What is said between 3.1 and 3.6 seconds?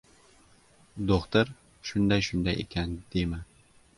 deyman.